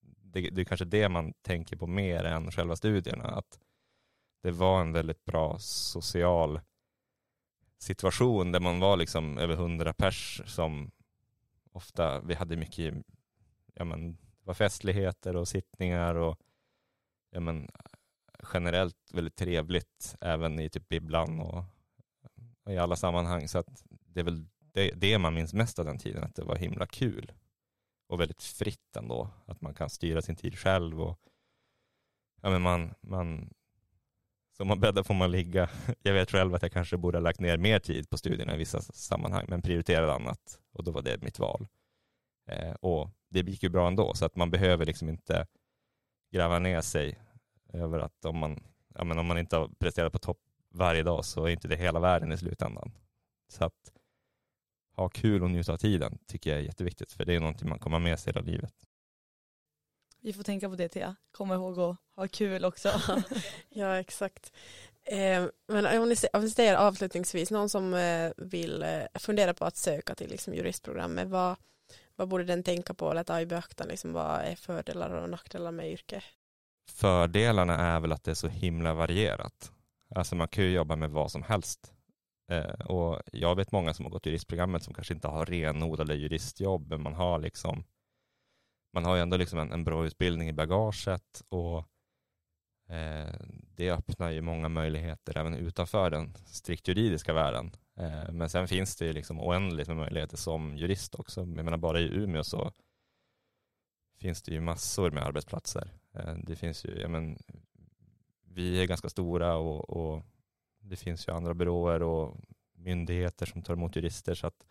det, 0.00 0.50
det 0.50 0.60
är 0.60 0.64
kanske 0.64 0.84
det 0.84 1.08
man 1.08 1.32
tänker 1.32 1.76
på 1.76 1.86
mer 1.86 2.24
än 2.24 2.52
själva 2.52 2.76
studierna. 2.76 3.24
Att 3.24 3.58
det 4.42 4.50
var 4.50 4.80
en 4.80 4.92
väldigt 4.92 5.24
bra 5.24 5.58
social 5.58 6.60
situation 7.78 8.52
där 8.52 8.60
man 8.60 8.80
var 8.80 8.96
liksom 8.96 9.38
över 9.38 9.56
hundra 9.56 9.92
pers 9.92 10.42
som 10.46 10.90
ofta, 11.72 12.20
vi 12.20 12.34
hade 12.34 12.56
mycket, 12.56 12.94
ja 13.74 13.84
men 13.84 14.12
det 14.12 14.46
var 14.46 14.54
festligheter 14.54 15.36
och 15.36 15.48
sittningar 15.48 16.14
och 16.14 16.40
ja, 17.36 17.40
men, 17.40 17.68
generellt 18.52 18.96
väldigt 19.12 19.36
trevligt 19.36 20.16
även 20.20 20.60
i 20.60 20.70
typ 20.70 20.88
bibblan 20.88 21.40
och, 21.40 21.64
och, 22.64 22.72
i 22.72 22.78
alla 22.78 22.96
sammanhang. 22.96 23.48
Så 23.48 23.58
att 23.58 23.84
det 23.88 24.20
är 24.20 24.24
väl 24.24 24.46
det, 24.58 24.90
det 24.90 25.18
man 25.18 25.34
minns 25.34 25.54
mest 25.54 25.78
av 25.78 25.84
den 25.84 25.98
tiden, 25.98 26.24
att 26.24 26.34
det 26.34 26.44
var 26.44 26.56
himla 26.56 26.86
kul 26.86 27.32
och 28.08 28.20
väldigt 28.20 28.42
fritt 28.42 28.96
ändå. 28.96 29.30
Att 29.46 29.60
man 29.60 29.74
kan 29.74 29.90
styra 29.90 30.22
sin 30.22 30.36
tid 30.36 30.58
själv 30.58 31.02
och 31.02 31.18
ja, 32.42 32.50
men 32.50 32.62
man, 32.62 32.94
man, 33.00 33.50
som 34.56 34.68
man 34.68 34.80
bäddar 34.80 35.02
får 35.02 35.14
man 35.14 35.30
ligga. 35.30 35.70
Jag 36.02 36.14
vet 36.14 36.30
själv 36.30 36.54
att 36.54 36.62
jag 36.62 36.72
kanske 36.72 36.96
borde 36.96 37.18
ha 37.18 37.22
lagt 37.22 37.40
ner 37.40 37.56
mer 37.56 37.78
tid 37.78 38.10
på 38.10 38.18
studierna 38.18 38.54
i 38.54 38.58
vissa 38.58 38.80
sammanhang, 38.80 39.46
men 39.48 39.62
prioriterade 39.62 40.12
annat 40.12 40.60
och 40.72 40.84
då 40.84 40.90
var 40.90 41.02
det 41.02 41.22
mitt 41.22 41.38
val. 41.38 41.68
Eh, 42.48 42.72
och 42.72 43.10
det 43.28 43.40
gick 43.40 43.62
ju 43.62 43.68
bra 43.68 43.86
ändå, 43.86 44.14
så 44.14 44.24
att 44.24 44.36
man 44.36 44.50
behöver 44.50 44.86
liksom 44.86 45.08
inte 45.08 45.46
gräva 46.32 46.58
ner 46.58 46.80
sig 46.80 47.18
över 47.72 47.98
att 47.98 48.24
om 48.24 48.38
man, 48.38 48.60
ja, 48.94 49.04
men 49.04 49.18
om 49.18 49.26
man 49.26 49.38
inte 49.38 49.56
har 49.56 49.68
presterat 49.68 50.12
på 50.12 50.18
topp 50.18 50.40
varje 50.70 51.02
dag 51.02 51.24
så 51.24 51.44
är 51.44 51.50
inte 51.50 51.68
det 51.68 51.76
hela 51.76 52.00
världen 52.00 52.32
i 52.32 52.38
slutändan. 52.38 52.92
Så 53.48 53.64
att 53.64 53.92
ha 54.96 55.08
kul 55.08 55.42
och 55.42 55.50
njuta 55.50 55.72
av 55.72 55.76
tiden 55.76 56.18
tycker 56.26 56.50
jag 56.50 56.58
är 56.58 56.64
jätteviktigt 56.64 57.12
för 57.12 57.24
det 57.24 57.34
är 57.34 57.40
någonting 57.40 57.68
man 57.68 57.78
kommer 57.78 57.98
med 57.98 58.18
sig 58.18 58.32
hela 58.32 58.46
livet. 58.46 58.74
Vi 60.20 60.32
får 60.32 60.42
tänka 60.42 60.68
på 60.68 60.76
det 60.76 60.88
Thea, 60.88 61.16
kom 61.30 61.52
ihåg 61.52 61.80
att 61.80 61.96
ha 62.16 62.28
kul 62.28 62.64
också. 62.64 62.90
ja 63.68 63.96
exakt. 63.96 64.52
Eh, 65.04 65.46
men 65.66 66.00
om 66.02 66.08
ni, 66.08 66.16
om 66.32 66.40
ni 66.40 66.50
säger 66.50 66.76
avslutningsvis, 66.76 67.50
någon 67.50 67.68
som 67.68 67.94
eh, 67.94 68.32
vill 68.36 68.82
eh, 68.82 69.02
fundera 69.14 69.54
på 69.54 69.64
att 69.64 69.76
söka 69.76 70.14
till 70.14 70.30
liksom, 70.30 70.54
juristprogrammet, 70.54 71.28
vad, 71.28 71.56
vad 72.16 72.28
borde 72.28 72.44
den 72.44 72.62
tänka 72.62 72.94
på 72.94 73.10
eller 73.10 73.24
ta 73.24 73.40
i 73.40 73.46
beaktande? 73.46 73.92
Liksom, 73.92 74.12
vad 74.12 74.40
är 74.40 74.56
fördelar 74.56 75.10
och 75.10 75.30
nackdelar 75.30 75.72
med 75.72 75.92
yrket? 75.92 76.24
Fördelarna 76.88 77.76
är 77.76 78.00
väl 78.00 78.12
att 78.12 78.24
det 78.24 78.30
är 78.30 78.34
så 78.34 78.48
himla 78.48 78.94
varierat. 78.94 79.72
Alltså 80.14 80.36
man 80.36 80.48
kan 80.48 80.64
ju 80.64 80.70
jobba 80.70 80.96
med 80.96 81.10
vad 81.10 81.30
som 81.30 81.42
helst. 81.42 81.92
Eh, 82.50 82.80
och 82.86 83.22
jag 83.32 83.56
vet 83.56 83.72
många 83.72 83.94
som 83.94 84.04
har 84.04 84.12
gått 84.12 84.26
juristprogrammet 84.26 84.82
som 84.82 84.94
kanske 84.94 85.14
inte 85.14 85.28
har 85.28 85.46
renodlade 85.46 86.14
juristjobb, 86.14 86.90
men 86.90 87.02
man 87.02 87.14
har 87.14 87.38
liksom 87.38 87.84
man 88.92 89.04
har 89.04 89.16
ju 89.16 89.22
ändå 89.22 89.36
liksom 89.36 89.58
en, 89.58 89.72
en 89.72 89.84
bra 89.84 90.06
utbildning 90.06 90.48
i 90.48 90.52
bagaget 90.52 91.42
och 91.48 91.78
eh, 92.94 93.34
det 93.76 93.90
öppnar 93.90 94.30
ju 94.30 94.40
många 94.40 94.68
möjligheter 94.68 95.38
även 95.38 95.54
utanför 95.54 96.10
den 96.10 96.34
strikt 96.46 96.88
juridiska 96.88 97.32
världen. 97.32 97.76
Eh, 97.96 98.32
men 98.32 98.50
sen 98.50 98.68
finns 98.68 98.96
det 98.96 99.06
ju 99.06 99.12
liksom 99.12 99.40
oändligt 99.40 99.88
med 99.88 99.96
möjligheter 99.96 100.36
som 100.36 100.76
jurist 100.76 101.14
också. 101.14 101.40
Jag 101.40 101.48
menar 101.48 101.76
bara 101.76 102.00
i 102.00 102.14
Umeå 102.14 102.44
så 102.44 102.72
finns 104.18 104.42
det 104.42 104.52
ju 104.52 104.60
massor 104.60 105.10
med 105.10 105.22
arbetsplatser. 105.22 105.90
Eh, 106.16 106.34
det 106.34 106.56
finns 106.56 106.84
ju, 106.84 107.00
ja 107.00 107.08
men, 107.08 107.38
vi 108.42 108.82
är 108.82 108.86
ganska 108.86 109.08
stora 109.08 109.56
och, 109.56 109.90
och 109.90 110.22
det 110.78 110.96
finns 110.96 111.28
ju 111.28 111.32
andra 111.32 111.54
byråer 111.54 112.02
och 112.02 112.40
myndigheter 112.72 113.46
som 113.46 113.62
tar 113.62 113.74
emot 113.74 113.96
jurister 113.96 114.34
så 114.34 114.46
att 114.46 114.66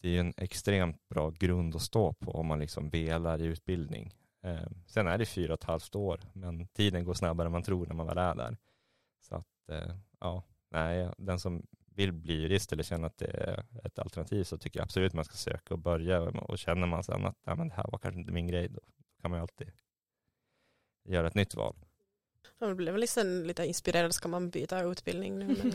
det 0.00 0.16
är 0.16 0.20
en 0.20 0.34
extremt 0.36 1.08
bra 1.08 1.30
grund 1.30 1.76
att 1.76 1.82
stå 1.82 2.12
på 2.12 2.30
om 2.30 2.46
man 2.46 2.58
liksom 2.58 2.88
velar 2.90 3.42
i 3.42 3.44
utbildning. 3.44 4.14
Eh, 4.42 4.68
sen 4.86 5.06
är 5.06 5.18
det 5.18 5.26
fyra 5.26 5.52
och 5.52 5.60
ett 5.60 5.64
halvt 5.64 5.94
år, 5.94 6.20
men 6.32 6.68
tiden 6.68 7.04
går 7.04 7.14
snabbare 7.14 7.46
än 7.46 7.52
man 7.52 7.62
tror 7.62 7.86
när 7.86 7.94
man 7.94 8.06
väl 8.06 8.18
är 8.18 8.34
där. 8.34 8.56
Så 9.20 9.34
att, 9.34 9.68
eh, 9.68 9.94
ja, 10.20 10.42
nej, 10.70 11.10
den 11.18 11.38
som 11.38 11.66
vill 11.94 12.12
bli 12.12 12.34
jurist 12.34 12.72
eller 12.72 12.82
känner 12.82 13.06
att 13.06 13.18
det 13.18 13.26
är 13.26 13.64
ett 13.84 13.98
alternativ 13.98 14.44
så 14.44 14.58
tycker 14.58 14.80
jag 14.80 14.84
absolut 14.84 15.14
man 15.14 15.24
ska 15.24 15.34
söka 15.34 15.74
och 15.74 15.80
börja 15.80 16.20
och 16.20 16.58
känner 16.58 16.86
man 16.86 17.04
sen 17.04 17.26
att 17.26 17.36
nej, 17.46 17.56
men 17.56 17.68
det 17.68 17.74
här 17.74 17.86
var 17.92 17.98
kanske 17.98 18.20
inte 18.20 18.32
min 18.32 18.46
grej, 18.46 18.68
då 18.68 18.80
kan 19.20 19.30
man 19.30 19.38
ju 19.38 19.42
alltid 19.42 19.70
göra 21.08 21.26
ett 21.26 21.34
nytt 21.34 21.54
val. 21.54 21.74
Man 22.60 22.76
blev 22.76 22.98
liksom 22.98 23.44
lite 23.44 23.66
inspirerad, 23.66 24.14
ska 24.14 24.28
man 24.28 24.50
byta 24.50 24.82
utbildning 24.82 25.38
nu? 25.38 25.46
Men, 25.46 25.72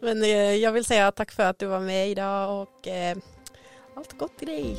men 0.00 0.22
eh, 0.22 0.54
jag 0.54 0.72
vill 0.72 0.84
säga 0.84 1.12
tack 1.12 1.32
för 1.32 1.42
att 1.42 1.58
du 1.58 1.66
var 1.66 1.80
med 1.80 2.10
idag 2.10 2.62
och 2.62 2.88
eh, 2.88 3.16
allt 3.94 4.18
gott 4.18 4.38
till 4.38 4.48
dig. 4.48 4.76